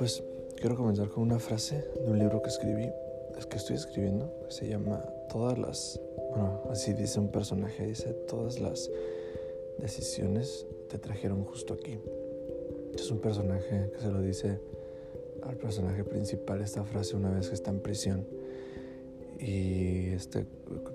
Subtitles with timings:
[0.00, 0.24] pues
[0.58, 2.88] quiero comenzar con una frase de un libro que escribí,
[3.36, 8.14] es que estoy escribiendo, que se llama Todas las, bueno, así dice un personaje, dice,
[8.26, 8.90] todas las
[9.76, 12.00] decisiones te trajeron justo aquí.
[12.94, 14.58] Es un personaje que se lo dice
[15.42, 18.26] al personaje principal esta frase una vez que está en prisión.
[19.38, 20.46] Y este,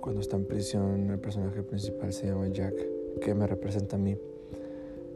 [0.01, 2.73] cuando está en prisión, el personaje principal se llama Jack,
[3.21, 4.17] que me representa a mí,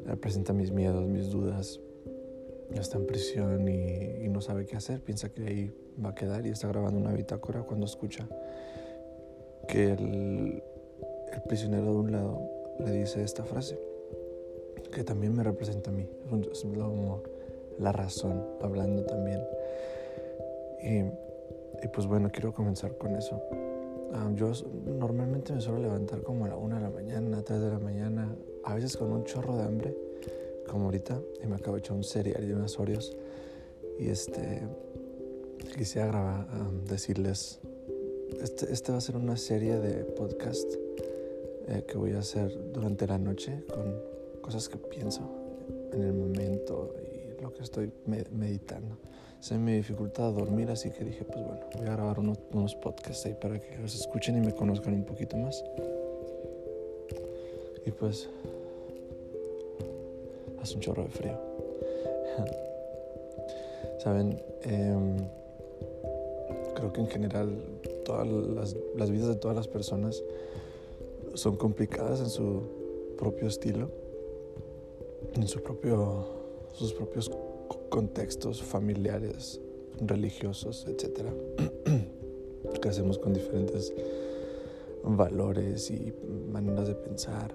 [0.06, 1.80] representa mis miedos, mis dudas,
[2.74, 5.72] está en prisión y, no sabe qué hacer, piensa que ahí
[6.04, 8.28] va a quedar y está grabando una bitácora cuando escucha
[9.68, 10.64] que el,
[11.48, 12.42] prisionero de un lado
[12.80, 13.80] le dice esta frase,
[14.92, 16.08] que también me representa a mí,
[16.52, 17.24] es como
[17.80, 19.42] la razón hablando también.
[20.82, 20.98] Y,
[21.86, 23.42] y, pues bueno, quiero comenzar con eso.
[24.14, 24.52] Ah, yo
[24.86, 27.80] normalmente me suelo levantar como a la una de la mañana, a 3 de la
[27.80, 29.96] mañana, a veces con un chorro de hambre
[30.70, 33.16] como ahorita y me acabo de echar un cereal y unas Oreos
[34.00, 34.62] y este
[35.76, 36.48] quisiera grabar,
[36.88, 37.60] decirles
[38.42, 40.72] este, este, va a ser una serie de podcast
[41.68, 43.96] eh, que voy a hacer durante la noche con
[44.42, 45.22] cosas que pienso
[45.92, 48.98] en el momento y lo que estoy meditando.
[49.40, 53.26] Se me dificulta dormir, así que dije, pues bueno, voy a grabar unos, unos podcasts
[53.26, 55.64] ahí para que los escuchen y me conozcan un poquito más.
[57.86, 58.30] Y pues
[60.70, 61.38] hace un chorro de frío.
[64.00, 65.18] Saben, em,
[66.76, 67.50] creo que en general
[68.06, 70.24] todas las, las, vidas de todas las personas
[71.34, 72.62] son complicadas en su
[73.18, 73.90] propio estilo,
[75.34, 76.26] en su propio,
[76.74, 77.32] sus propios
[77.90, 79.60] contextos familiares,
[80.00, 81.26] religiosos, etc.
[82.82, 83.92] que hacemos con diferentes
[85.04, 86.14] valores y
[86.52, 87.54] maneras de pensar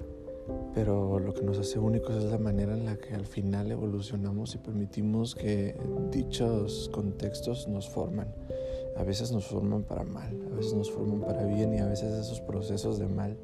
[0.75, 4.55] pero lo que nos hace únicos es la manera en la que al final evolucionamos
[4.55, 5.77] y permitimos que
[6.11, 8.29] dichos contextos nos forman.
[8.97, 12.13] A veces nos forman para mal, a veces nos forman para bien y a veces
[12.13, 13.37] esos procesos de mal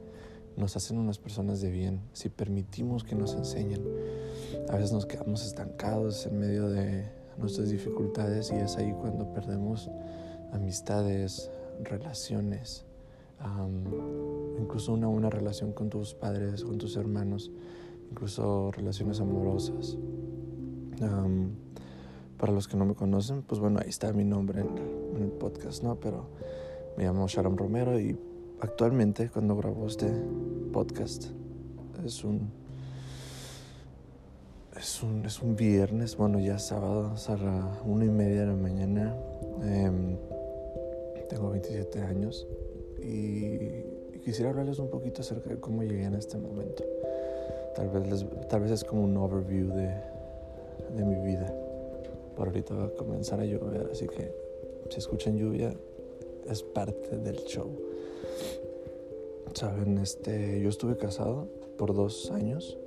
[0.57, 3.83] nos hacen unas personas de bien si permitimos que nos enseñen.
[4.69, 7.05] A veces nos quedamos estancados en medio de
[7.39, 9.91] nuestras dificultades y es ahí cuando perdemos
[10.53, 11.51] amistades,
[11.83, 12.85] relaciones,
[14.61, 17.51] incluso una buena relación con tus padres, con tus hermanos,
[18.11, 19.97] incluso relaciones amorosas.
[22.37, 25.83] para los que no me conocen, pues bueno, ahí está mi nombre en el, podcast,
[25.83, 26.01] ¿no?
[26.01, 26.27] Pero
[26.97, 28.17] me llamo Sharon Romero y
[28.61, 30.11] actualmente cuando grabo este
[30.73, 31.27] podcast
[32.05, 32.51] es un
[34.77, 39.15] es un, es un viernes, bueno ya sábado, a una y media de la mañana.
[39.63, 40.17] Em,
[41.29, 42.47] tengo 27 años
[43.03, 46.85] y, quisiera hablarles un poquito acerca de cómo llegué en este momento.
[47.75, 49.95] Tal vez, tal vez es como un overview de,
[50.95, 51.53] de mi vida.
[52.37, 54.33] Por ahorita va a comenzar a llover, así que
[54.91, 55.75] si escuchan lluvia
[56.47, 57.71] es parte del show.
[59.55, 62.79] Saben, este, yo estuve casado por dos años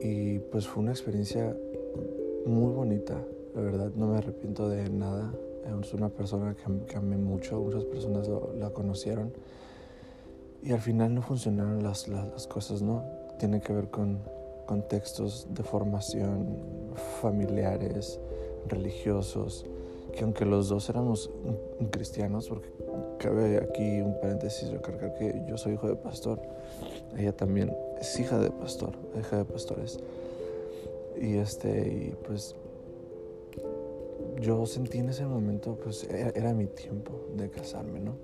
[0.00, 1.56] y pues fue una experiencia
[2.46, 3.20] muy bonita.
[3.54, 5.34] La verdad no me arrepiento de nada
[5.80, 9.32] es una persona que, amé mucho, muchas personas la conocieron
[10.62, 13.04] y al final no funcionaron las, las, cosas, ¿no?
[13.38, 14.18] Tiene que ver con
[14.66, 16.56] contextos de formación
[17.20, 18.18] familiares,
[18.66, 19.66] religiosos,
[20.12, 21.30] que aunque los dos éramos
[21.90, 22.70] cristianos, porque
[23.18, 26.40] cabe aquí un paréntesis recargar que yo soy hijo de pastor,
[27.16, 30.00] ella también es hija de pastor, hija de pastores.
[31.20, 32.54] Y este, y pues
[34.40, 38.14] yo sentí en ese momento, pues era, mi tiempo de casarme, ¿no?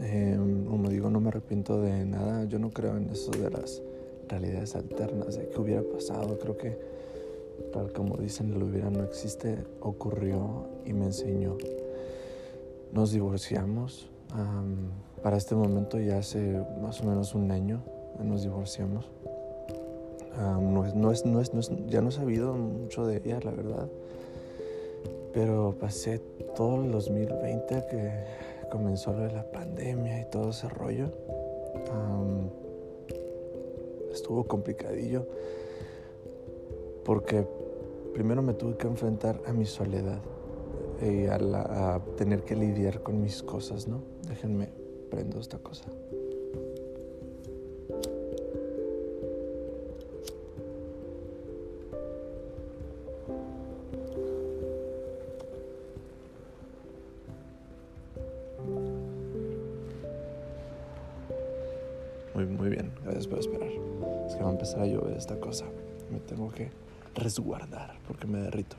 [0.00, 2.44] Em, como digo, no me arrepiento de nada.
[2.44, 3.82] Yo no creo en eso de las
[4.28, 6.38] realidades alternas, de qué hubiera pasado.
[6.38, 6.78] Creo que,
[7.72, 11.56] tal como dicen, lo hubiera no existe, ocurrió y me enseñó.
[12.92, 14.08] Nos divorciamos.
[15.22, 17.82] para este momento ya hace más o menos un año
[18.24, 19.10] nos divorciamos.
[20.36, 23.88] no es, no es, no es, ya no he sabido mucho de ella, la verdad.
[25.32, 26.20] Pero pasé
[26.56, 28.24] todo el 2020 que
[28.70, 31.10] comenzó lo de la pandemia y todo ese rollo.
[34.12, 35.26] estuvo complicadillo
[37.04, 37.46] porque
[38.12, 40.20] primero me tuve que enfrentar a mi soledad
[41.00, 44.02] y a, a tener que lidiar con mis cosas, ¿no?
[44.28, 44.68] Déjenme
[45.10, 45.86] prendo esta cosa.
[62.34, 63.68] Muy, muy bien, gracias por esperar.
[64.26, 65.64] Es que va a empezar a llover esta cosa.
[66.10, 66.70] Me tengo que
[67.14, 68.76] resguardar porque me derrito.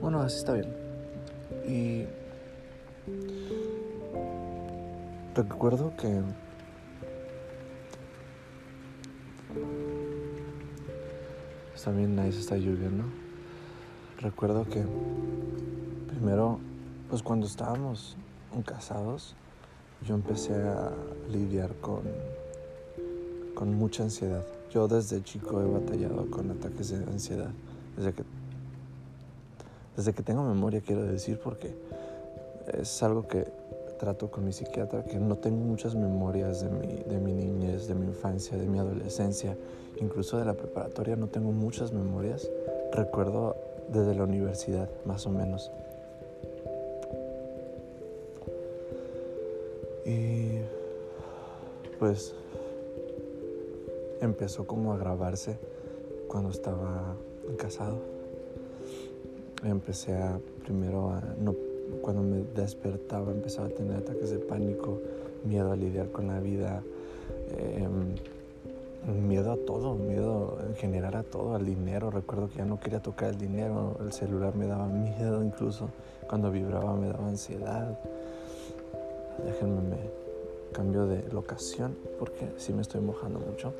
[0.00, 0.74] Bueno, así está bien.
[1.66, 2.06] Y
[5.34, 6.20] recuerdo que
[11.74, 13.04] está bien nice esta lluvia, ¿no?
[14.18, 14.84] Recuerdo que
[16.08, 16.58] primero,
[17.08, 18.16] pues cuando estábamos
[18.66, 19.36] casados,
[20.06, 20.90] yo empecé a
[21.30, 22.02] lidiar con,
[23.54, 24.44] con mucha ansiedad.
[24.72, 27.50] Yo desde chico he batallado con ataques de ansiedad,
[27.96, 28.22] desde que,
[29.96, 31.74] desde que tengo memoria quiero decir, porque
[32.72, 33.46] es algo que
[33.98, 37.94] trato con mi psiquiatra, que no tengo muchas memorias de mi, de mi niñez, de
[37.94, 39.56] mi infancia, de mi adolescencia,
[40.00, 42.48] incluso de la preparatoria no tengo muchas memorias.
[42.92, 43.56] Recuerdo
[43.92, 45.70] desde la universidad, más o menos.
[52.00, 52.34] Pues
[54.22, 55.58] empezó como a agravarse
[56.28, 57.14] cuando estaba
[57.58, 57.98] casado.
[59.62, 61.54] Empecé a primero a no
[62.00, 64.98] cuando me despertaba empezaba a tener ataques de pánico,
[65.44, 66.82] miedo a lidiar con la vida,
[67.50, 68.14] em,
[69.28, 72.10] miedo a todo, miedo en general a todo, al dinero.
[72.10, 75.90] Recuerdo que ya no quería tocar el dinero, el celular me daba miedo incluso,
[76.28, 77.98] cuando vibraba me daba ansiedad.
[79.44, 80.19] Déjenme me
[80.72, 83.72] cambio de locación porque sí me estoy mojando mucho.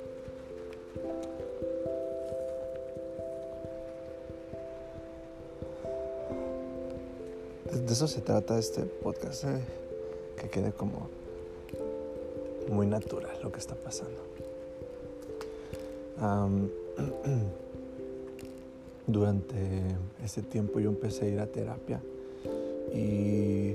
[7.73, 9.61] De eso se trata este podcast, eh,
[10.37, 11.09] que quede como
[12.71, 14.31] muy natural lo que está pasando.
[19.07, 19.57] durante
[20.25, 22.01] ese tiempo yo empecé a ir a terapia
[22.95, 23.75] y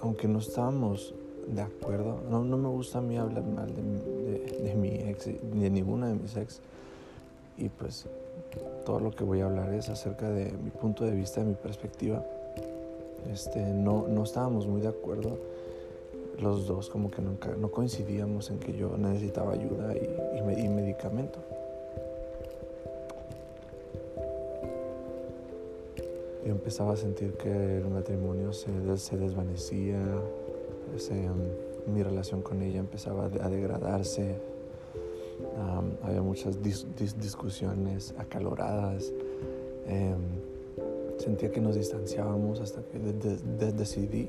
[0.00, 1.14] aunque no estábamos
[1.46, 6.08] de acuerdo, no, me gusta a mí hablar mal de, de mi ex, de ninguna
[6.08, 6.60] de mis ex.
[7.56, 8.06] Y pues
[8.84, 11.54] todo lo que voy a hablar es acerca de mi punto de vista, de mi
[11.54, 12.24] perspectiva.
[13.32, 15.38] Este, no, no estábamos muy de acuerdo
[16.40, 21.38] los dos, como que nunca, no coincidíamos en que yo necesitaba ayuda y, y, medicamento.
[26.44, 28.68] Yo empezaba a sentir que el matrimonio se,
[28.98, 29.98] se desvanecía,
[31.86, 34.36] mi relación con ella empezaba a degradarse,
[36.02, 39.12] había muchas discusiones acaloradas.
[39.86, 40.54] Em,
[41.18, 44.28] Sentía que nos distanciábamos hasta que decidí,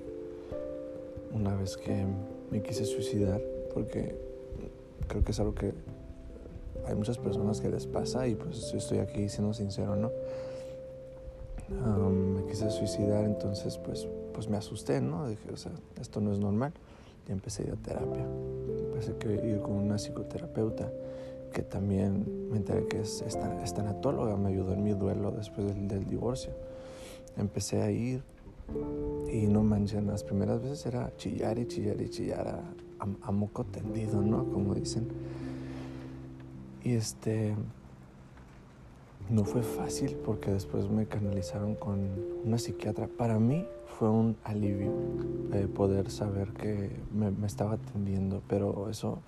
[1.34, 2.06] una vez que
[2.52, 3.42] me quise suicidar,
[3.74, 4.16] porque
[5.08, 5.74] creo que es algo que
[6.86, 10.12] hay muchas personas que les pasa y pues estoy aquí siendo sincero, ¿no?
[11.70, 15.28] Me quise suicidar, entonces pues, pues me asusté, ¿no?
[15.28, 16.74] Dije, o sea, esto no es normal.
[17.28, 18.26] Y empecé a ir a terapia.
[18.94, 20.92] Empecé a ir con una psicoterapeuta
[21.52, 25.88] que también me enteré que es, es, tanatóloga, me ayudó en mi duelo después del,
[25.88, 26.52] del divorcio
[27.38, 28.24] empecé a ir
[29.32, 33.64] y no manches, las primeras veces era chillar y chillar y chillar a, a, moco
[33.66, 34.46] tendido, ¿no?
[34.52, 35.08] Como dicen.
[36.84, 37.56] Y este,
[39.30, 42.10] no fue fácil porque después me canalizaron con
[42.44, 43.08] una psiquiatra.
[43.08, 43.66] Para mí
[43.98, 44.92] fue un alivio
[45.54, 49.20] eh, poder saber que me, me, estaba atendiendo, pero eso,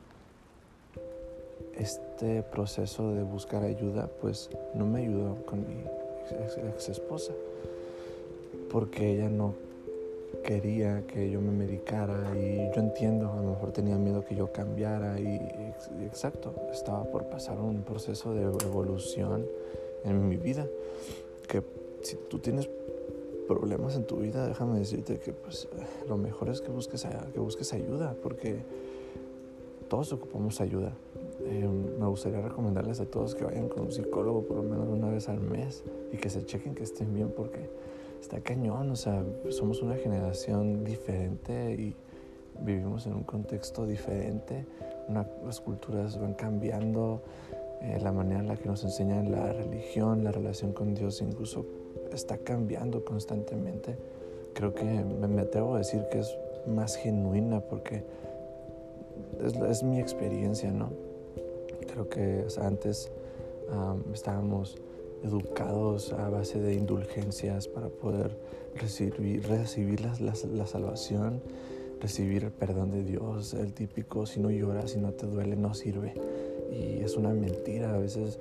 [1.75, 5.75] este proceso de buscar ayuda, pues no me ayudó con mi
[6.43, 7.33] ex, ex esposa
[8.69, 9.53] porque ella no
[10.43, 14.51] quería que yo me medicara y yo entiendo, a lo mejor tenía miedo que yo
[14.51, 15.35] cambiara y,
[16.05, 19.45] exacto, estaba por pasar un proceso de evolución
[20.03, 20.67] en mi vida,
[21.47, 21.63] que
[22.01, 22.69] si tú tienes
[23.47, 25.67] problemas en tu vida, déjame decirte que pues
[26.07, 28.57] lo mejor es que busques, que busques ayuda, porque
[29.87, 30.93] todos ocupamos ayuda.
[31.45, 35.09] Em, me gustaría recomendarles a todos que vayan con un psicólogo por lo menos una
[35.09, 37.69] vez al mes y que se chequen que estén bien porque
[38.19, 41.95] está cañón, o sea, somos una generación diferente y
[42.59, 44.65] vivimos en un contexto diferente,
[45.45, 47.21] las culturas van cambiando,
[47.81, 51.65] eh, la manera en la que nos enseñan la religión, la relación con Dios incluso
[52.11, 53.97] está cambiando constantemente.
[54.53, 58.03] Creo que me, atrevo a decir que es más genuina porque
[59.69, 60.89] es, mi experiencia, ¿no?
[61.91, 63.11] Creo que antes
[64.13, 64.77] estábamos
[65.23, 68.37] educados a base de indulgencias para poder
[68.75, 71.41] recibir, recibir la, la, salvación,
[71.99, 75.73] recibir el perdón de Dios, el típico, si no lloras, si no te duele, no
[75.73, 76.13] sirve.
[76.71, 78.39] Y es una mentira, a veces,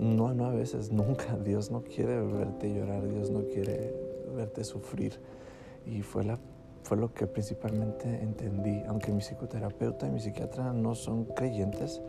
[0.00, 3.94] no, no a veces, nunca, Dios no quiere verte llorar, Dios no quiere
[4.34, 5.14] verte sufrir.
[5.86, 6.38] Y fue, la,
[6.82, 12.00] fue lo que principalmente entendí, aunque mi psicoterapeuta y mi psiquiatra no son creyentes,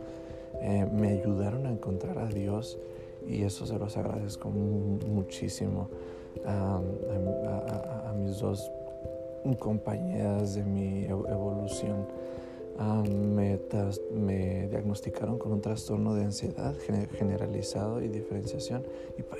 [0.60, 2.78] eh, me ayudaron a encontrar a Dios
[3.26, 5.88] y eso se los agradezco muchísimo
[6.44, 6.80] a,
[8.16, 8.70] mis dos
[9.58, 12.06] compañeras de mi evolución.
[12.78, 13.58] Me,
[14.12, 16.74] me, diagnosticaron con un trastorno de ansiedad
[17.12, 18.84] generalizado y diferenciación.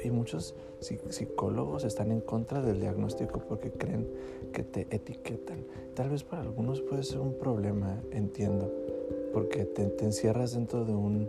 [0.05, 4.09] Y, muchos psicólogos están en contra del diagnóstico porque creen
[4.53, 5.59] que te etiquetan.
[5.95, 8.73] Tal vez para algunos puede ser un problema, entiendo,
[9.33, 11.29] porque te encierras dentro de un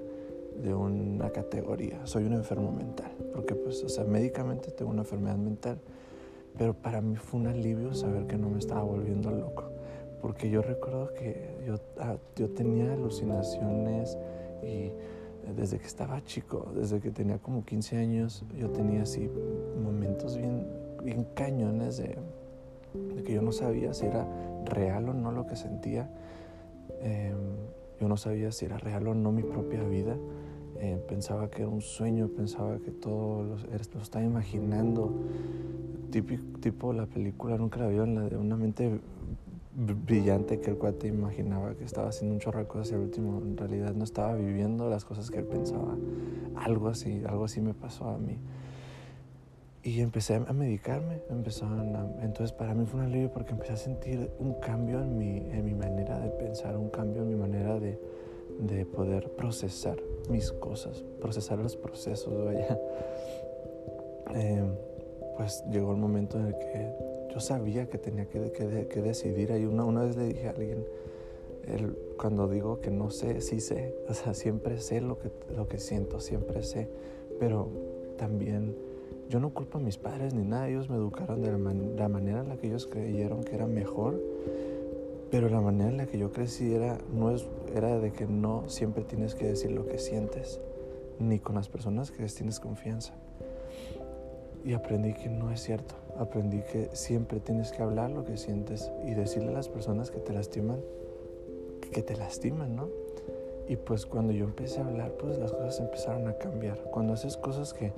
[0.62, 5.38] de una categoría, soy un enfermo mental, porque pues, o sea, médicamente tengo una enfermedad
[5.38, 5.80] mental,
[6.58, 9.64] pero para mí fue un alivio saber que no me estaba volviendo loco,
[10.22, 14.18] porque yo recuerdo que yo, ah, yo tenía alucinaciones
[14.64, 14.92] y
[15.56, 19.30] desde que estaba chico, desde que tenía como 15 años, yo tenía así
[19.84, 20.68] momentos bien,
[21.04, 22.18] bien cañones de,
[23.16, 24.28] de que yo no sabía si era
[24.66, 26.10] real o no lo que sentía.
[27.02, 27.34] Eh,
[28.00, 30.18] yo no sabía si era real o no mi propia vida.
[30.80, 35.12] Eh, pensaba que era un sueño, pensaba que todo lo, lo estaba imaginando.
[36.10, 39.00] Típico, tipo la película, nunca la vio en la de una mente
[39.76, 43.40] brillante que el cuate imaginaba que estaba haciendo un chorro de cosas y al último
[43.40, 45.96] en realidad no estaba viviendo las cosas que él pensaba.
[46.56, 48.38] Algo así, algo así me pasó a mí.
[49.82, 54.30] Y empecé a medicarme, empezaron entonces para mí fue un alivio porque empecé a sentir
[54.38, 57.98] un cambio en mi, en mi manera de pensar, un cambio en mi manera de,
[58.60, 59.98] de poder procesar
[60.30, 62.80] mis cosas, procesar los procesos, vaya.
[64.36, 64.64] Eh,
[65.38, 66.94] pues llegó el momento en el que
[67.34, 69.52] yo sabía que tenía que, que, que decidir.
[69.52, 70.86] Ahí una, una vez le dije a alguien,
[71.68, 75.68] el, cuando digo que no sé, sí sé, o sea, siempre sé lo que, lo
[75.68, 76.90] que siento, siempre sé,
[77.40, 77.70] pero
[78.18, 78.76] también
[79.30, 82.50] yo no culpo a mis padres ni nada, ellos me educaron de la, manera en
[82.50, 84.20] la que ellos creyeron que era mejor
[85.32, 87.46] pero la manera en la que yo crecí era, no es,
[87.76, 90.60] era de que no siempre tienes que decir lo que sientes,
[91.20, 93.14] ni con las personas que les tienes confianza.
[94.66, 95.96] Y aprendí que no es cierto.
[96.18, 100.20] Aprendí que siempre tienes que hablar lo que sientes y decirle a las personas que
[100.20, 100.80] te lastiman,
[101.92, 102.90] que te lastiman, ¿no?
[103.68, 106.80] Y pues cuando yo empecé a hablar, pues las cosas empezaron a cambiar.
[106.92, 107.94] Cuando haces cosas que,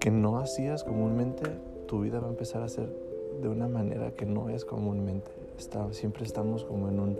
[0.00, 1.44] que no hacías comúnmente,
[1.86, 2.88] tu vida va a empezar a ser
[3.40, 5.38] de una manera que no es comúnmente
[5.92, 7.18] siempre estamos como en un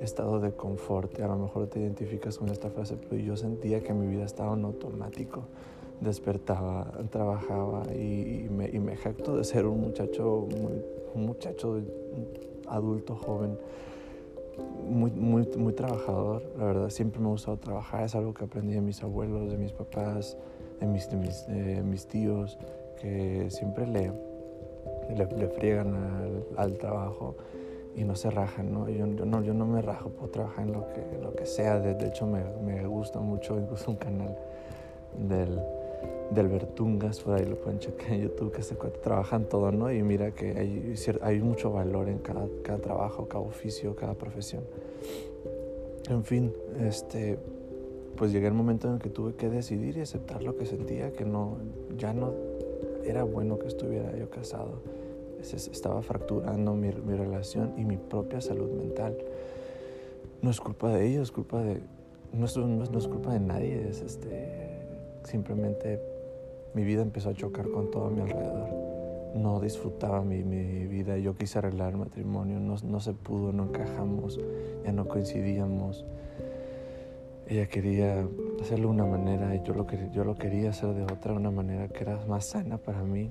[0.00, 1.18] estado de confort.
[1.20, 4.54] A lo mejor te identificas con esta frase, pero yo sentía que mi vida estaba
[4.54, 5.42] en automático.
[6.00, 10.46] Despertaba, trabajaba y, me, y me, jacto de ser un muchacho,
[11.14, 11.80] un muchacho
[12.68, 13.58] adulto, joven,
[14.88, 16.42] muy, muy, muy trabajador.
[16.58, 18.04] La verdad, siempre me ha gustado trabajar.
[18.04, 20.36] Es algo que aprendí de mis abuelos, de mis papás,
[20.80, 22.58] de mis, de mis, tíos,
[23.00, 24.12] que siempre le,
[25.14, 27.36] le, friegan al, al trabajo
[27.94, 28.88] y no se rajan, ¿no?
[28.88, 31.80] Yo, yo, no, yo no me rajo, puedo trabajar en lo que, lo que sea.
[31.80, 34.36] De, hecho, me, me, gusta mucho, incluso un canal
[35.18, 35.58] del,
[36.30, 39.92] del Bertungas, por ahí lo pueden checar en YouTube, que se trabajan todo, ¿no?
[39.92, 44.64] Y mira que hay, hay mucho valor en cada, cada trabajo, cada oficio, cada profesión.
[46.08, 47.38] En fin, este,
[48.16, 51.12] pues llegué el momento en el que tuve que decidir y aceptar lo que sentía,
[51.12, 51.58] que no,
[51.96, 52.32] ya no
[53.04, 54.80] era bueno que estuviera yo casado
[55.54, 59.16] estaba fracturando mi, mi, relación y mi propia salud mental.
[60.42, 61.80] No es culpa de ellos, es culpa de...
[62.32, 64.66] No es, no es culpa de nadie, es este...
[65.24, 66.00] Simplemente
[66.76, 68.68] mi vida empezó a chocar con todo a mi alrededor.
[69.34, 73.64] No disfrutaba mi, mi vida, yo quise arreglar el matrimonio, no, no se pudo, no
[73.64, 74.38] encajamos,
[74.84, 76.04] ya no coincidíamos.
[77.48, 78.28] Ella quería
[78.60, 81.88] hacerlo de una manera y yo lo, yo lo quería hacer de otra, una manera
[81.88, 83.30] que era más sana para mí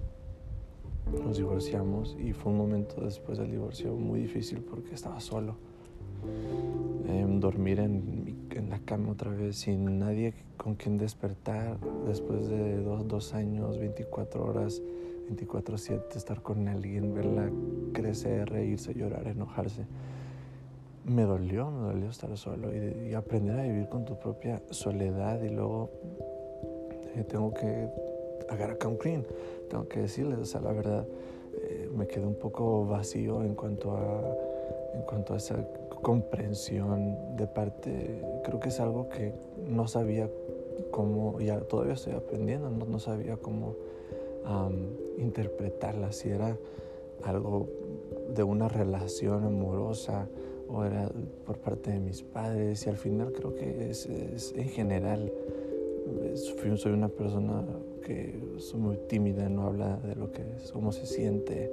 [1.24, 5.56] nos divorciamos y fue un momento después del divorcio muy difícil porque estaba solo.
[7.08, 11.78] Em, dormir en, en, la cama otra vez sin nadie con quien despertar
[12.08, 14.82] después de dos, dos años, 24 horas,
[15.30, 17.52] 24/7, estar con alguien, verla
[17.94, 19.86] crecer, reírse, llorar, enojarse.
[21.06, 25.50] Me dolió, me dolió estar solo y, aprender a vivir con tu propia soledad y
[25.50, 25.92] luego
[27.16, 27.88] eh, tengo que
[28.50, 29.26] agarrar come clean
[29.70, 31.06] tengo que decirles, o sea, la verdad,
[31.62, 34.36] eh, me quedé un poco vacío en cuanto a,
[34.96, 35.58] en cuanto a esa
[36.06, 39.34] comprensión de parte, creo que es algo que
[39.68, 40.30] no sabía
[40.92, 43.76] cómo, ya todavía estoy aprendiendo, no, no sabía cómo
[45.18, 46.56] interpretarla, si era
[47.24, 47.68] algo
[48.36, 50.28] de una relación amorosa
[50.70, 51.10] o era
[51.44, 55.34] por parte de mis padres y al final creo que es, es en general,
[56.76, 57.66] soy una persona
[58.06, 61.72] que soy muy tímida, no habla de lo que es, cómo se siente.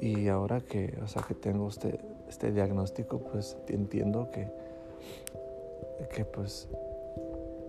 [0.00, 1.98] Y ahora que, o sea, que tengo este,
[2.30, 4.48] este diagnóstico, pues entiendo que,
[6.14, 6.68] que pues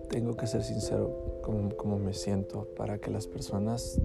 [0.08, 4.00] tengo que ser sincero como, como me siento para que las personas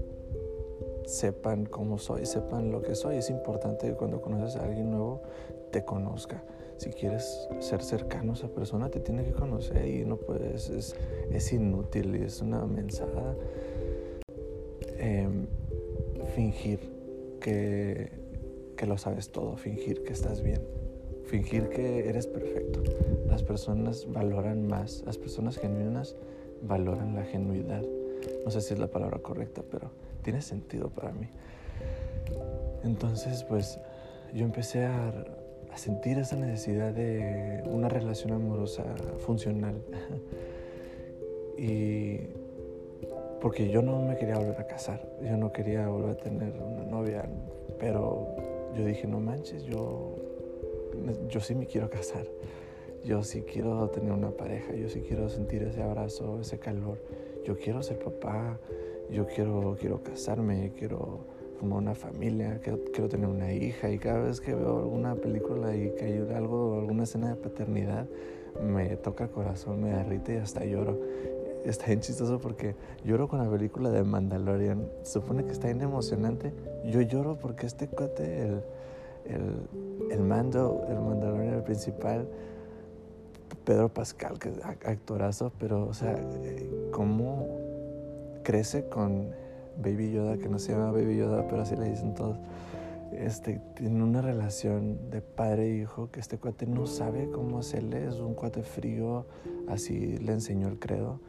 [1.06, 3.16] sepan cómo soy, sepan lo que soy.
[3.16, 5.22] Es importante que cuando conoces a alguien nuevo
[5.70, 6.42] te conozca.
[6.76, 10.94] Si quieres ser cercano a esa persona, te tiene que conocer y no puedes, es,
[11.30, 13.36] es inútil y es una mensada
[14.98, 15.46] em,
[16.34, 16.80] fingir
[17.40, 18.27] que,
[18.78, 20.62] que lo sabes todo, fingir que estás bien,
[21.26, 22.80] fingir que eres perfecto.
[23.26, 26.14] Las personas valoran más, las personas genuinas
[26.62, 27.82] valoran la genuidad.
[28.44, 29.90] No sé si es la palabra correcta, pero
[30.22, 31.28] tiene sentido para mí.
[32.84, 33.80] Entonces, pues
[34.32, 35.12] yo empecé a,
[35.74, 38.82] sentir esa necesidad de una relación amorosa
[39.18, 39.80] funcional.
[41.56, 42.18] y
[43.40, 46.84] porque yo no me quería volver a casar, yo no quería volver a tener una
[46.84, 47.24] novia,
[47.78, 50.16] pero yo dije, no manches, yo,
[51.28, 52.26] yo sí me quiero casar,
[53.04, 56.98] yo sí quiero tener una pareja, yo sí quiero sentir ese abrazo, ese calor,
[57.44, 58.58] yo quiero ser papá,
[59.10, 61.20] yo quiero, quiero casarme, quiero
[61.58, 65.74] formar una familia, quiero, quiero, tener una hija y cada vez que veo alguna película
[65.74, 68.06] y que hay algo, alguna escena de paternidad,
[68.62, 70.98] me toca el corazón, me derrite y hasta lloro.
[71.64, 72.74] Está bien chistoso porque
[73.04, 74.88] lloro con la película de Mandalorian.
[75.02, 76.52] supone que está bien emocionante.
[76.84, 78.62] Yo lloro porque este cuate, el,
[79.26, 82.28] el, el mando, el Mandalorian, el principal,
[83.64, 87.58] Pedro Pascal, que es actorazo, pero, o sea, eh, cómo
[88.42, 89.30] crece con
[89.76, 92.38] Baby Yoda, que no se llama Baby Yoda, pero así le dicen todos.
[93.12, 98.06] Este, tiene una relación de padre e hijo que este cuate no sabe cómo hacerle,
[98.06, 99.26] es un cuate frío,
[99.68, 101.20] así le enseñó el credo,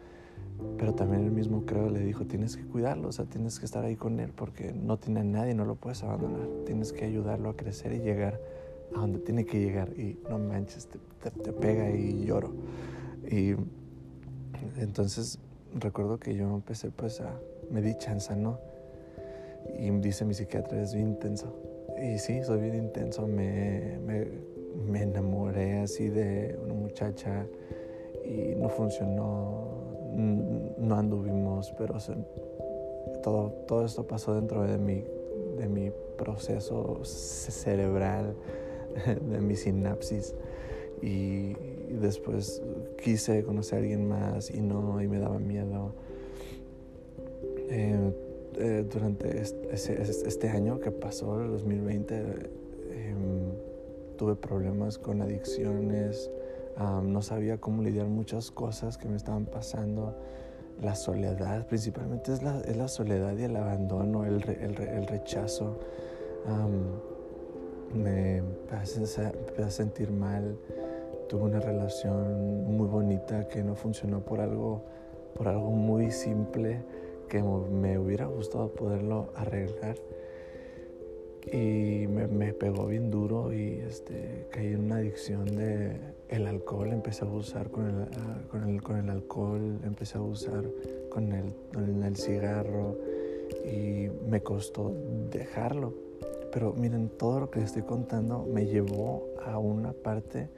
[0.78, 3.84] pero también el mismo credo le dijo, tienes que cuidarlo, o sea, tienes que estar
[3.84, 7.50] ahí con él porque no tiene a nadie, no lo puedes abandonar, tienes que ayudarlo
[7.50, 8.40] a crecer y llegar
[8.96, 12.52] a donde tiene que llegar y no manches, te, te pega y lloro.
[13.30, 13.56] Y
[14.78, 15.40] entonces
[15.78, 18.60] recuerdo que yo empecé pues a, me di chance, ¿no?
[19.78, 21.54] Y dice mi psiquiatra, es bien intenso.
[22.02, 24.28] Y sí, soy bien intenso, me, me,
[24.90, 27.46] me enamoré así de una muchacha
[28.26, 29.89] y no funcionó,
[30.20, 31.96] no anduvimos, pero
[33.24, 35.04] todo, todo esto pasó dentro de mi,
[35.58, 38.36] de mi proceso cerebral,
[39.06, 40.36] de mi sinapsis.
[41.02, 41.56] Y,
[41.90, 42.62] después
[43.04, 45.94] quise conocer a alguien más y no, y me daba miedo.
[47.70, 48.14] Eh,
[48.58, 52.26] eh, durante este, este, año que pasó, el 2020, em,
[54.18, 56.30] tuve problemas con adicciones,
[56.80, 60.16] no sabía cómo lidiar muchas cosas que me estaban pasando.
[60.82, 65.78] La soledad, principalmente es la, es la soledad y el abandono, el, el, rechazo.
[67.94, 69.04] me empecé
[69.62, 70.58] a sentir mal
[71.30, 74.82] tuve una relación muy bonita que no funcionó por algo,
[75.36, 76.82] por algo muy simple
[77.30, 79.96] que me hubiera gustado poderlo arreglar.
[81.52, 85.98] Y me, pegó bien duro y este, caí en una adicción de
[86.28, 86.92] el alcohol.
[86.92, 90.64] Empecé a abusar con el, ah, con el, con el alcohol, empecé a abusar
[91.10, 92.98] con el, con el cigarro
[93.66, 94.94] y me costó
[95.32, 95.94] dejarlo.
[96.52, 100.50] Pero miren, todo lo que les estoy contando me llevó a una parte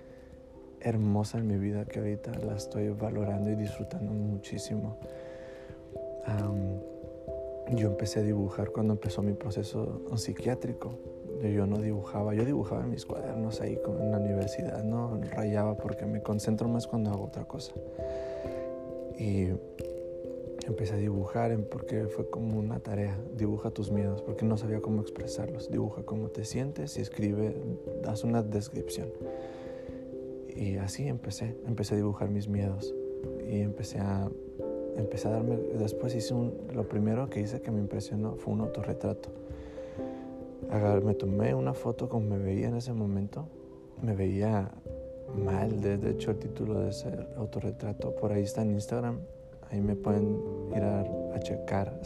[0.79, 4.97] hermosa en mi vida que ahorita la estoy valorando y disfrutando muchísimo.
[7.69, 10.91] Yo empecé a dibujar cuando empezó mi proceso psiquiátrico.
[11.41, 16.05] Yo no dibujaba, yo dibujaba en mis cuadernos ahí en la universidad, no rayaba porque
[16.05, 17.73] me concentro más cuando hago otra cosa.
[19.17, 19.47] Y
[20.67, 23.17] empecé a dibujar porque fue como una tarea.
[23.35, 25.71] Dibuja tus miedos porque no sabía cómo expresarlos.
[25.71, 27.55] Dibuja cómo te sientes y escribe,
[28.03, 29.09] das una descripción.
[30.55, 32.93] Y así empecé, empecé a dibujar mis miedos
[33.49, 34.29] y empecé a,
[34.97, 38.61] empecé a darme, después hice un, lo primero que hice que me impresionó fue un
[38.61, 39.29] autorretrato.
[41.03, 43.47] Me tomé una foto como me veía en ese momento,
[44.01, 44.71] me veía
[45.43, 49.19] mal, de, hecho el título de ese autorretrato por ahí está en Instagram,
[49.69, 50.37] ahí me pueden
[50.75, 51.99] ir a, checar,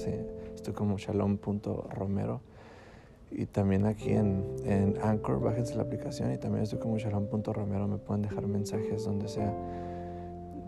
[0.56, 2.40] estoy como shalom.romero
[3.38, 7.88] y también aquí en, en Anchor, bájense la aplicación y también estoy como Romero.
[7.88, 9.54] Me pueden dejar mensajes donde sea.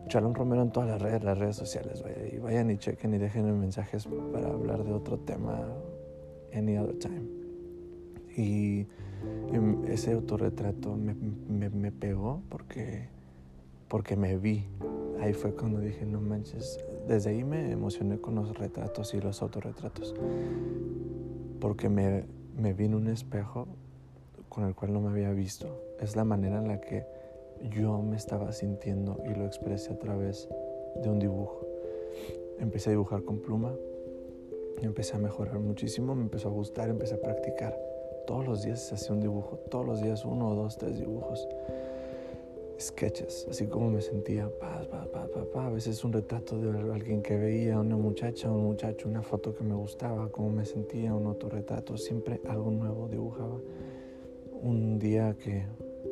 [0.08, 3.18] Chalón Romero en todas las redes, las redes sociales, vaya, y vayan y chequen y
[3.18, 5.68] dejen mensajes para hablar de otro tema
[6.54, 7.28] any other time.
[8.36, 8.88] Y,
[9.88, 13.10] ese autorretrato me, me, me, pegó porque,
[13.88, 14.66] porque me vi.
[15.20, 19.42] Ahí fue cuando dije, no manches, desde ahí me emocioné con los retratos y los
[19.42, 20.14] autorretratos.
[21.60, 23.68] Porque me, me vi en un espejo
[24.50, 25.82] con el cual no me había visto.
[26.00, 27.06] Es la manera en la que
[27.70, 30.48] yo me estaba sintiendo y lo expresé a través
[31.02, 31.66] de un dibujo.
[32.60, 33.76] Empecé a dibujar con pluma,
[34.82, 37.78] empecé a mejorar muchísimo, me empezó a gustar, empecé a practicar.
[38.26, 41.48] Todos los días hacía un dibujo, todos los días uno, dos, tres dibujos.
[42.80, 45.08] Sketches, así como me sentía, pa, pa,
[45.52, 49.56] pa, a veces un retrato de alguien que veía, una muchacha, un muchacho, una foto
[49.56, 53.60] que me gustaba, cómo me sentía, un autorretrato, siempre algo nuevo dibujaba.
[54.62, 55.66] Un día que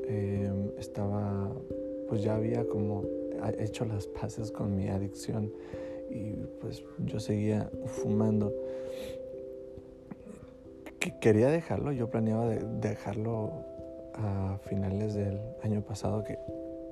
[0.08, 1.52] em, estaba,
[2.08, 3.04] pues ya había como
[3.60, 5.52] hecho las paces con mi adicción
[6.10, 8.54] y pues yo seguía fumando.
[11.22, 13.52] Quería dejarlo, yo planeaba dejarlo
[14.16, 16.38] a finales del año pasado que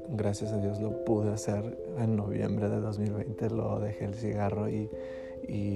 [0.10, 4.90] gracias a Dios lo pude hacer en noviembre de 2020, lo dejé el cigarro y,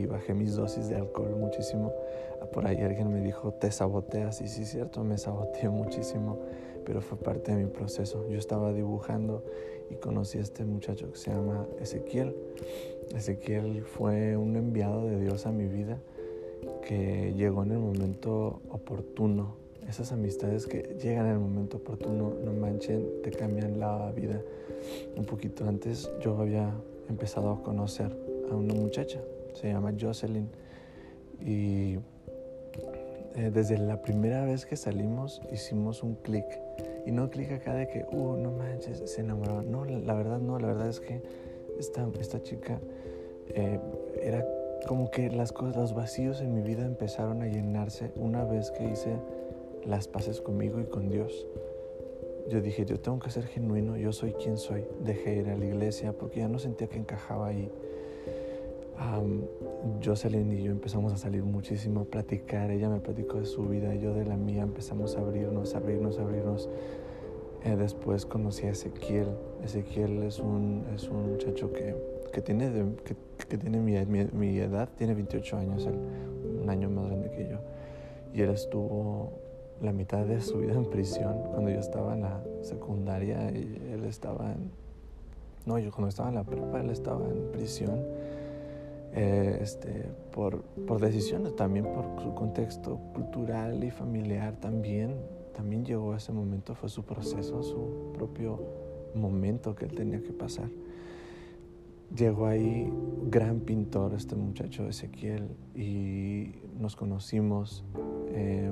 [0.07, 1.91] bajé mis dosis de alcohol muchísimo.
[2.53, 6.37] Por ahí alguien me dijo, te saboteas y sí cierto, me saboteé muchísimo,
[6.87, 8.25] pero fue parte de mi proceso.
[8.29, 9.43] Yo estaba dibujando
[9.91, 12.33] y conocí a este muchacho que se llama Ezequiel.
[13.13, 15.99] Ezequiel fue un enviado de Dios a mi vida
[16.87, 19.55] que llegó en el momento oportuno.
[19.89, 24.41] Esas amistades que llegan en el momento oportuno, no manchen, te cambian la vida.
[25.17, 26.73] Un poquito antes yo había
[27.09, 28.15] empezado a conocer
[28.49, 29.19] a una muchacha,
[29.53, 30.47] se llama Jocelyn,
[31.45, 31.97] y
[33.37, 36.45] eh, desde la primera vez que salimos hicimos un clic
[37.05, 39.61] y no clic acá de que, uh, no manches, se enamoró.
[39.61, 41.21] No, la verdad no, la verdad es que
[41.79, 42.79] esta, esta chica
[43.49, 43.79] eh,
[44.21, 44.45] era
[44.87, 48.89] como que las cosas, los vacíos en mi vida empezaron a llenarse una vez que
[48.89, 49.15] hice
[49.85, 51.47] las paces conmigo y con Dios.
[52.49, 54.85] Yo dije, yo tengo que ser genuino, yo soy quien soy.
[55.03, 57.71] Dejé ir a la iglesia porque ya no sentía que encajaba ahí.
[60.03, 62.71] Jocelyn y yo empezamos a salir muchísimo, a platicar.
[62.71, 64.63] Ella me platicó de su vida, yo de la mía.
[64.63, 66.69] Empezamos a abrirnos, a abrirnos, a abrirnos.
[67.63, 69.27] Eh, después conocí a Ezequiel.
[69.63, 71.95] Ezequiel es un, es un muchacho que,
[72.31, 72.71] que tiene,
[73.03, 73.15] que,
[73.47, 75.95] que, tiene mi, mi, edad, tiene 28 años, él,
[76.61, 77.57] un año más grande que yo.
[78.33, 79.31] Y él estuvo
[79.81, 84.05] la mitad de su vida en prisión cuando yo estaba en la secundaria y él
[84.05, 84.71] estaba en...
[85.65, 88.01] No, yo cuando estaba en la prepa, él estaba en prisión
[89.13, 95.15] eh, este, por, por decisiones, también por su contexto cultural y familiar también,
[95.55, 98.61] también llegó a ese momento, fue su proceso, su propio
[99.15, 100.69] momento que él tenía que pasar.
[102.15, 102.89] Llegó ahí
[103.29, 107.83] gran pintor, este muchacho Ezequiel, y nos conocimos,
[108.29, 108.71] eh,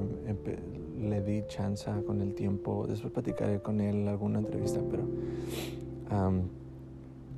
[1.02, 5.04] le di chance con el tiempo, después platicaré con él alguna entrevista, pero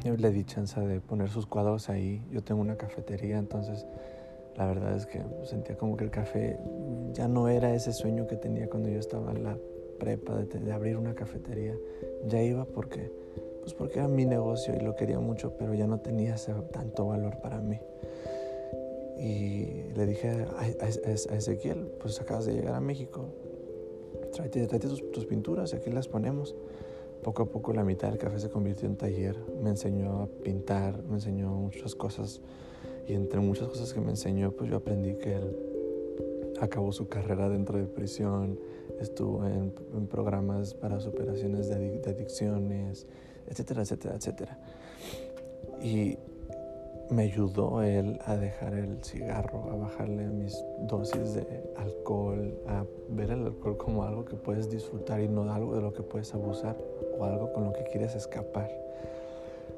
[0.04, 2.22] le di chance de poner sus cuadros ahí.
[2.32, 3.86] Yo tengo una cafetería, entonces
[4.56, 6.58] la verdad es que sentía como que el café
[7.14, 9.58] ya no era ese sueño que tenía cuando yo estaba en la
[10.00, 11.76] prepa de, abrir una cafetería.
[12.28, 13.12] Ya iba porque,
[13.62, 17.08] pues porque era mi negocio y lo quería mucho, pero ya no tenía ese, tanto
[17.08, 17.80] valor para mí.
[19.20, 23.26] Y le dije a, Ezequiel, pues acabas de llegar a México,
[24.34, 26.56] tráete, tus, tus pinturas, aquí las ponemos.
[27.24, 29.38] Poco a poco la mitad del café se convirtió en taller.
[29.62, 32.42] Me enseñó a pintar, me enseñó muchas cosas.
[33.08, 35.56] Y entre muchas cosas que me enseñó, pues yo aprendí que él
[36.60, 38.60] acabó su carrera dentro de prisión,
[39.00, 39.72] estuvo en,
[40.10, 43.08] programas para superaciones de, de, adicciones,
[43.48, 44.60] etcétera, etcétera, etcétera.
[45.82, 46.18] Y
[47.10, 53.32] me ayudó él a dejar el cigarro, a bajarle mis dosis de alcohol, a ver
[53.32, 56.76] el alcohol como algo que puedes disfrutar y no algo de lo que puedes abusar
[57.18, 58.70] o algo con lo que quieres escapar.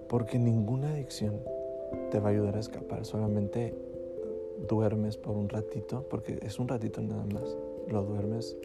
[0.08, 1.40] Porque ninguna adicción
[2.12, 3.74] te va a ayudar a escapar, solamente
[4.68, 8.56] duermes por un ratito, porque es un ratito nada más, lo duermes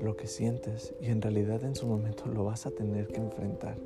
[0.00, 3.76] lo que sientes y en realidad en su momento lo vas a tener que enfrentar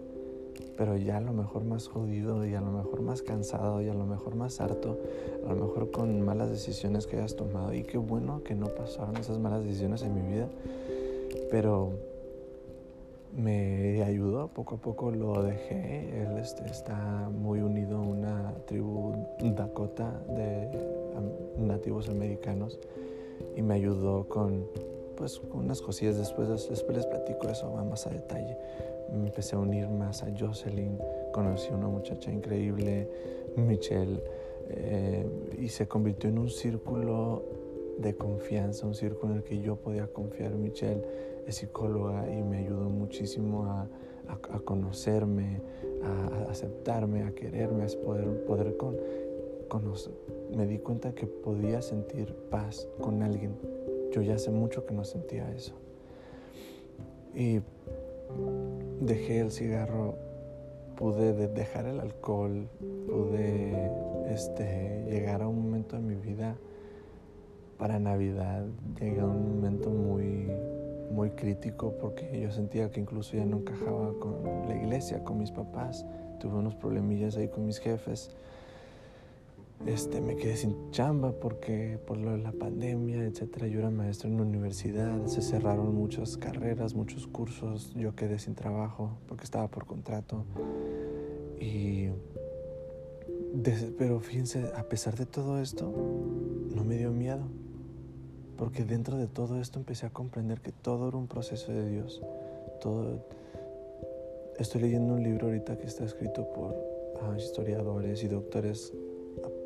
[0.76, 3.94] pero ya a lo mejor más jodido y a lo mejor más cansado y a
[3.94, 4.98] lo mejor más harto,
[5.46, 7.72] a lo mejor con malas decisiones que hayas tomado.
[7.72, 10.48] Y qué bueno que no pasaron esas malas decisiones en mi vida,
[11.50, 11.92] pero
[13.36, 16.22] me ayudó, poco a poco lo dejé.
[16.22, 20.68] Él este, está muy unido a una tribu Dakota de
[21.58, 22.78] nativos americanos
[23.56, 24.66] y me ayudó con
[25.16, 28.56] pues unas cosillas después, después les platico eso más a detalle
[29.12, 30.98] me empecé a unir más a Jocelyn,
[31.32, 33.08] conocí a una muchacha increíble,
[33.56, 34.20] Michelle,
[34.68, 35.26] eh,
[35.58, 37.42] y se convirtió en un círculo
[37.98, 40.52] de confianza, un círculo en el que yo podía confiar.
[40.52, 41.02] Michelle
[41.46, 43.88] es psicóloga y me ayudó muchísimo a,
[44.64, 45.60] conocerme,
[46.02, 48.96] a, aceptarme, a quererme, a poder, poder con,
[49.68, 50.14] conocer.
[50.56, 53.56] Me di cuenta que podía sentir paz con alguien.
[54.12, 55.74] Yo ya hace mucho que no sentía eso.
[57.34, 57.60] Y
[59.00, 60.14] dejé el cigarro
[60.96, 62.68] pude dejar el alcohol,
[63.08, 63.90] pude
[64.28, 66.56] este, llegar a un momento en mi vida
[67.78, 68.64] para Navidad,
[69.00, 70.50] llegué a un momento muy,
[71.10, 75.50] muy crítico porque yo sentía que incluso ya no encajaba con la iglesia, con mis
[75.50, 76.04] papás,
[76.40, 78.30] tuve unos problemillas ahí con mis jefes.
[79.86, 83.66] Este, me quedé sin chamba porque por lo de la pandemia, etcétera.
[83.66, 87.92] Yo era maestro en la universidad, se cerraron muchas carreras, muchos cursos.
[87.94, 90.44] Yo quedé sin trabajo porque estaba por contrato.
[91.60, 92.08] Y
[93.98, 95.92] pero fíjense, a pesar de todo esto,
[96.74, 97.44] no me dio miedo.
[98.56, 102.20] Porque dentro de todo esto empecé a comprender que todo era un proceso de Dios.
[102.80, 103.24] Todo.
[104.58, 106.74] Estoy leyendo un libro ahorita que está escrito por
[107.22, 108.92] ah, historiadores y doctores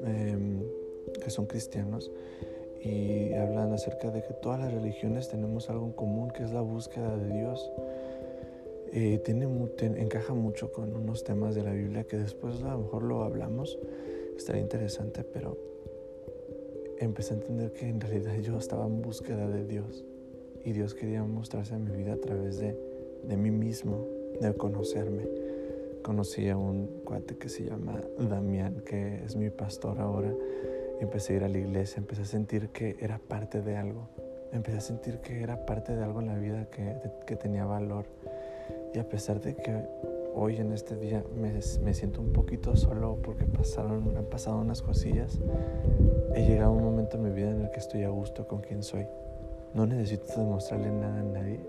[0.04, 0.62] Em,
[1.22, 2.10] que son cristianos
[2.82, 6.60] y hablan acerca de que todas las religiones tenemos algo en común, que es la
[6.60, 7.70] búsqueda de Dios.
[8.92, 9.46] Eh, tiene,
[10.00, 13.78] encaja mucho con unos temas de la Biblia que después a lo mejor lo hablamos,
[14.36, 15.56] estaría interesante, pero
[17.00, 20.04] empecé a entender que en realidad yo estaba en búsqueda de Dios
[20.64, 22.76] y Dios quería mostrarse en mi vida a través de,
[23.24, 24.06] de mí mismo,
[24.40, 25.24] de conocerme
[26.08, 30.32] conocí a un cuate que se llama Damián, que es mi pastor ahora.
[31.00, 34.08] Empecé a ir a la iglesia, empecé a sentir que era parte de algo.
[34.50, 38.06] Empecé a sentir que era parte de algo en la vida que, que tenía valor.
[38.94, 39.84] Y a pesar de que
[40.34, 44.82] hoy en este día me, me, siento un poquito solo porque pasaron, han pasado unas
[44.82, 45.38] cosillas,
[46.34, 48.60] he llegado a un momento en mi vida en el que estoy a gusto con
[48.60, 49.06] quien soy.
[49.74, 51.60] No necesito demostrarle nada a nadie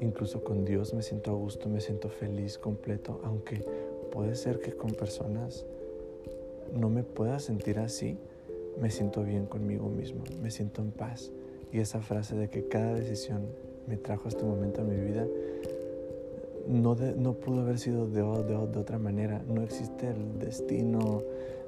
[0.00, 3.62] Incluso con Dios me siento a gusto, me siento feliz, completo, aunque
[4.10, 5.66] puede ser que con personas
[6.74, 8.16] no me pueda sentir así,
[8.80, 11.30] me siento bien conmigo mismo, me siento en paz.
[11.70, 13.42] Y esa frase de que cada decisión
[13.86, 15.26] me trajo este momento en mi vida,
[16.68, 19.42] no, no pudo haber sido de, de, de otra manera.
[19.48, 21.22] No existe el destino,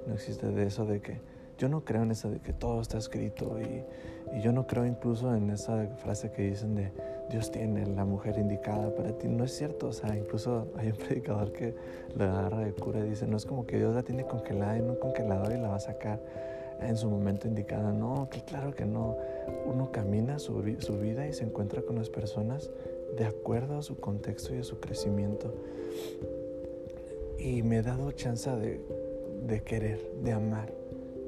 [0.06, 1.20] no existe de eso de que
[1.58, 3.84] yo no creo en eso de que todo está escrito y,
[4.40, 6.90] yo no creo incluso en esa frase que dicen de
[7.28, 9.28] Dios tiene la mujer indicada para ti.
[9.28, 11.74] No es cierto, o sea, incluso hay un predicador que
[12.16, 14.88] la agarra de cura y dice, no es como que Dios la tiene congelada en
[14.88, 16.18] un congelador y la va a sacar
[16.80, 17.92] en su momento indicada.
[17.92, 19.18] No, que claro que no.
[19.66, 22.70] Uno camina su vida y se encuentra con las personas
[23.16, 25.54] de acuerdo a su contexto y a su crecimiento.
[27.38, 30.72] Y me he dado chance de, querer, de amar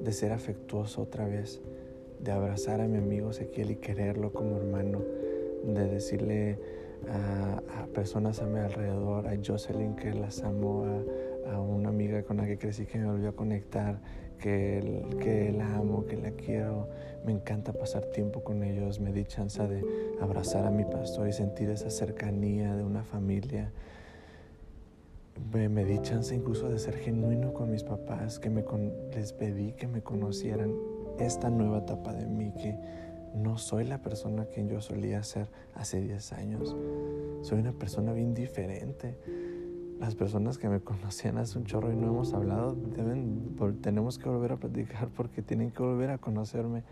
[0.00, 1.60] de ser afectuoso otra vez,
[2.20, 5.02] de abrazar a mi amigo Ezequiel y quererlo como hermano,
[5.64, 6.58] de decirle
[7.08, 10.84] a, personas a mi alrededor, a Jocelyn que las amo,
[11.50, 14.00] a, una amiga con la que crecí que me volvió a conectar,
[14.38, 16.88] que, que la amo, que la quiero.
[17.24, 19.82] Me encanta pasar tiempo con ellos, me di chance de
[20.20, 23.72] abrazar a mi pastor y sentir esa cercanía de una familia
[25.52, 28.64] me, di chance incluso de ser genuino con mis papás, que me
[29.14, 30.72] les pedí que me conocieran
[31.18, 32.76] esta nueva etapa de mí, que
[33.34, 36.76] no soy la persona que yo solía ser hace 10 años.
[37.42, 39.16] Soy una persona bien diferente.
[40.00, 44.28] Las personas que me conocían hace un chorro y no hemos hablado, deben, tenemos que
[44.28, 46.82] volver a platicar porque tienen que volver a conocerme.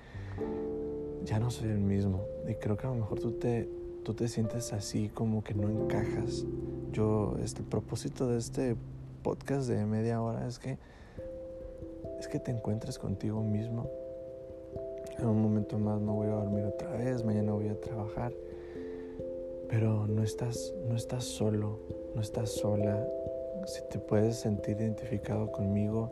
[1.25, 3.69] Ya no soy el mismo y creo que a lo mejor tú te,
[4.05, 6.45] tú te sientes así como que no encajas.
[6.93, 8.77] Yo, este, el propósito de este
[9.23, 10.79] podcast de media hora es que
[12.19, 13.91] es que te encuentres contigo mismo.
[15.19, 18.33] En un momento más no voy a dormir otra vez, mañana voy a trabajar.
[19.69, 21.81] Pero no estás, no estás solo,
[22.15, 23.07] no estás sola.
[23.67, 26.11] Si te puedes sentir identificado conmigo,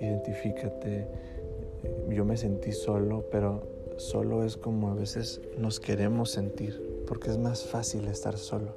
[0.00, 1.06] identifícate.
[2.08, 3.62] Yo me sentí solo, pero
[3.96, 8.74] solo es como a veces nos queremos sentir porque es más fácil estar solo.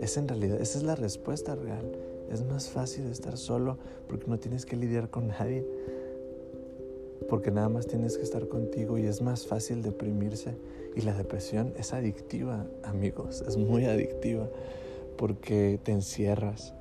[0.00, 1.92] Es en realidad, esa es la respuesta real.
[2.30, 3.78] Es más fácil estar solo
[4.08, 5.64] porque no tienes que lidiar con nadie.
[7.28, 10.54] Porque nada más tienes que estar contigo y es más fácil deprimirse.
[10.96, 14.48] Y la depresión es adictiva, amigos, es muy adictiva
[15.16, 16.74] porque te encierras.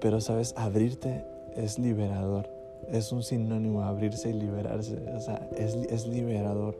[0.00, 1.24] Pero sabes, abrirte
[1.56, 2.48] es liberador.
[2.90, 4.96] Es un sinónimo, abrirse y liberarse.
[5.14, 6.76] O sea, es, es liberador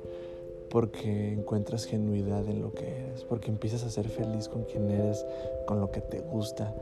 [0.73, 5.25] porque encuentras genuidad en lo que eres, porque empiezas a ser feliz con quien eres,
[5.67, 6.75] con lo que te gusta.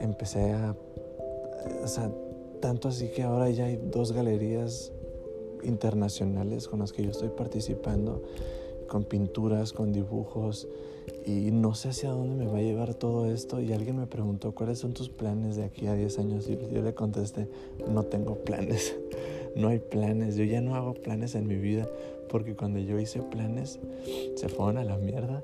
[0.00, 0.76] Empecé a,
[1.82, 2.08] o sea,
[2.60, 4.92] tanto así que ahora ya hay dos galerías
[5.64, 8.22] internacionales con las que yo estoy participando,
[8.94, 10.68] con pinturas, con dibujos,
[11.26, 13.60] y no sé hacia dónde me va a llevar todo esto.
[13.60, 16.48] Y alguien me preguntó, ¿cuáles son tus planes de aquí a 10 años?
[16.48, 17.48] Y yo le contesté,
[17.90, 18.94] no tengo planes,
[19.56, 21.88] no hay planes, yo ya no hago planes en mi vida
[22.28, 23.80] porque cuando yo hice planes
[24.36, 25.42] se fueron a la mierda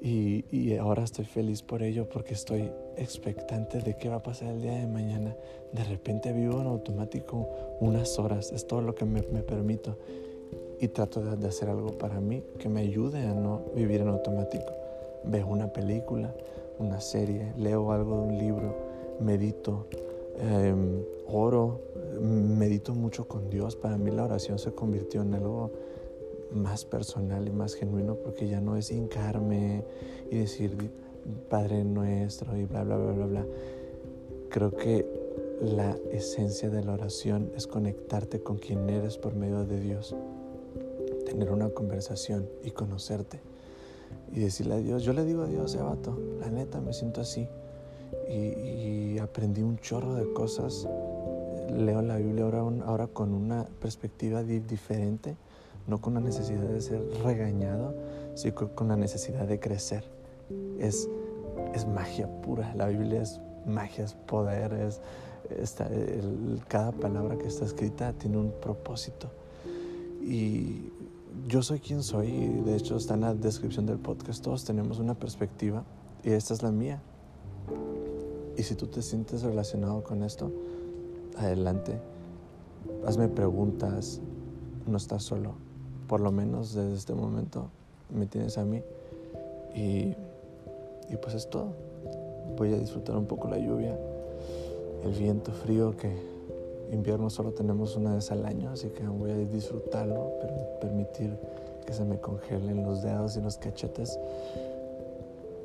[0.00, 4.48] Y, y, ahora estoy feliz por ello porque estoy expectante de qué va a pasar
[4.48, 5.36] el día de mañana.
[5.72, 9.98] De repente vivo en automático unas horas, es todo lo que me, me permito.
[10.80, 14.72] Y trato de, hacer algo para mí que me ayude a no vivir en automático.
[15.24, 16.32] Veo una película,
[16.78, 18.76] una serie, leo algo de un libro,
[19.20, 19.86] medito,
[20.38, 20.74] eh,
[21.26, 21.80] oro,
[22.20, 23.74] medito mucho con Dios.
[23.76, 25.70] Para mí la oración se convirtió en algo
[26.52, 29.84] más personal y más genuino porque ya no es hincarme
[30.30, 30.76] y decir
[31.48, 33.46] Padre nuestro y bla, bla, bla, bla, bla.
[34.50, 35.06] Creo que
[35.60, 40.14] la esencia de la oración es conectarte con quien eres por medio de Dios,
[41.28, 43.40] tener una conversación y conocerte
[44.32, 47.48] y decirle a Dios, yo le digo a Dios, vato, la neta me siento así
[48.28, 50.88] y, y aprendí un chorro de cosas,
[51.70, 55.36] leo la Biblia ahora, ahora con una perspectiva diferente
[55.88, 57.94] no con la necesidad de ser regañado,
[58.34, 60.04] sino con la necesidad de crecer.
[60.78, 61.08] Es,
[61.74, 65.00] es magia pura, la Biblia es magia, es poder, es,
[66.68, 69.30] cada palabra que está escrita tiene un propósito.
[70.20, 70.92] Y
[71.46, 74.98] yo soy quien soy, y de hecho está en la descripción del podcast, todos tenemos
[74.98, 75.84] una perspectiva
[76.24, 77.00] y esta es la mía.
[78.56, 80.50] Y si tú te sientes relacionado con esto,
[81.36, 82.00] adelante,
[83.06, 84.20] hazme preguntas,
[84.86, 85.54] no estás solo.
[86.08, 87.70] Por lo menos desde este momento
[88.12, 88.82] me tienes a mí.
[89.74, 90.14] Y,
[91.08, 91.74] y pues es todo.
[92.56, 93.96] Voy a disfrutar un poco la lluvia,
[95.04, 96.37] el viento frío que
[96.92, 101.36] invierno solo tenemos una vez al año, así que voy a disfrutarlo, pero permitir
[101.86, 104.18] que se me congelen los dedos y los cachetes.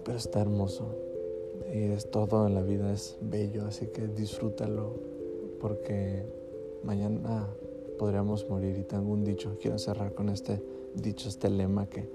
[0.04, 0.86] Pero está hermoso
[1.74, 4.94] y es todo en la vida es bello, así que disfrútalo
[5.60, 6.24] porque
[6.84, 7.48] mañana
[7.98, 8.78] podríamos morir.
[8.78, 10.62] Y tengo un dicho, quiero cerrar con este
[10.96, 12.08] dicho, este lema que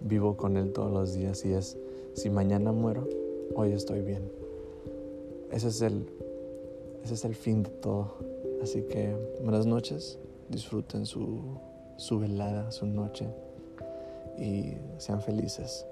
[0.00, 1.76] vivo con él todos los días y es,
[2.14, 3.08] si mañana muero,
[3.54, 4.30] hoy estoy bien.
[5.50, 6.06] Ese es el,
[7.06, 8.16] ese es el fin de todo.
[8.60, 11.56] Así que buenas noches, disfruten su,
[11.96, 13.28] su velada, su noche
[14.36, 15.86] y sean felices.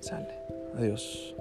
[0.00, 0.34] Sale.
[0.76, 1.34] Adiós.